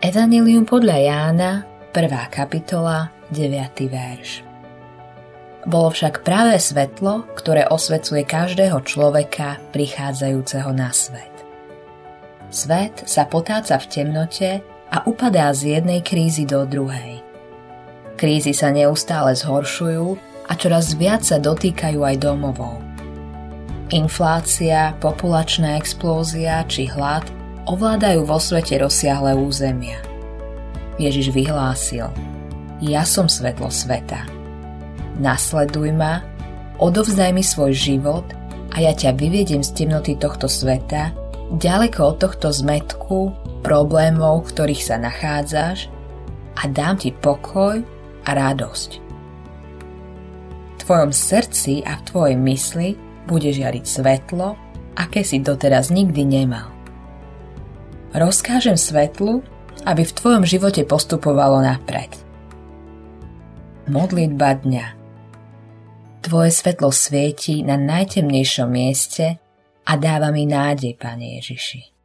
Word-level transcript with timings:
Evangelium 0.00 0.64
podľa 0.64 0.96
Jána, 0.96 1.50
1. 1.92 2.32
kapitola, 2.32 3.12
9. 3.36 3.84
verš. 3.84 4.40
Bolo 5.68 5.92
však 5.92 6.24
práve 6.24 6.56
svetlo, 6.56 7.28
ktoré 7.36 7.68
osvecuje 7.68 8.24
každého 8.24 8.80
človeka 8.80 9.60
prichádzajúceho 9.76 10.72
na 10.72 10.88
svet. 10.96 11.44
Svet 12.48 13.04
sa 13.04 13.28
potáca 13.28 13.76
v 13.76 13.86
temnote 13.92 14.64
a 14.88 15.04
upadá 15.04 15.52
z 15.52 15.76
jednej 15.76 16.00
krízy 16.00 16.48
do 16.48 16.64
druhej. 16.64 17.20
Krízy 18.16 18.56
sa 18.56 18.72
neustále 18.72 19.36
zhoršujú 19.36 20.16
a 20.48 20.52
čoraz 20.56 20.96
viac 20.96 21.28
sa 21.28 21.36
dotýkajú 21.36 22.00
aj 22.00 22.16
domovov. 22.24 22.80
Inflácia, 23.92 24.96
populačná 24.96 25.76
explózia 25.76 26.64
či 26.64 26.88
hlad 26.88 27.39
ovládajú 27.70 28.26
vo 28.26 28.42
svete 28.42 28.82
rozsiahle 28.82 29.38
územia. 29.38 30.02
Ježiš 30.98 31.30
vyhlásil 31.30 32.10
Ja 32.82 33.06
som 33.06 33.30
svetlo 33.30 33.70
sveta. 33.70 34.26
Nasleduj 35.22 35.94
ma, 35.94 36.26
odovzdaj 36.82 37.30
mi 37.30 37.46
svoj 37.46 37.70
život 37.70 38.26
a 38.74 38.82
ja 38.82 38.90
ťa 38.90 39.14
vyvediem 39.14 39.62
z 39.62 39.70
temnoty 39.84 40.18
tohto 40.18 40.50
sveta, 40.50 41.14
ďaleko 41.54 42.00
od 42.10 42.16
tohto 42.18 42.50
zmetku, 42.50 43.30
problémov, 43.62 44.48
v 44.48 44.50
ktorých 44.50 44.82
sa 44.82 44.96
nachádzaš 44.98 45.86
a 46.58 46.66
dám 46.66 46.98
ti 46.98 47.14
pokoj 47.14 47.84
a 48.26 48.30
radosť. 48.34 48.90
V 50.74 50.88
tvojom 50.88 51.12
srdci 51.12 51.86
a 51.86 52.00
v 52.00 52.06
tvojej 52.08 52.36
mysli 52.40 52.88
bude 53.28 53.52
žiariť 53.52 53.84
svetlo, 53.84 54.58
aké 54.96 55.22
si 55.22 55.38
doteraz 55.38 55.92
nikdy 55.92 56.24
nemal. 56.26 56.79
Rozkážem 58.10 58.74
svetlu, 58.74 59.46
aby 59.86 60.02
v 60.02 60.12
tvojom 60.12 60.42
živote 60.42 60.82
postupovalo 60.82 61.62
napred. 61.62 62.10
Modlitba 63.86 64.58
dňa 64.58 64.86
Tvoje 66.20 66.50
svetlo 66.52 66.90
svieti 66.90 67.62
na 67.62 67.78
najtemnejšom 67.78 68.68
mieste 68.68 69.38
a 69.86 69.92
dáva 69.96 70.34
mi 70.34 70.44
nádej, 70.44 70.98
Pane 70.98 71.38
Ježiši. 71.38 71.99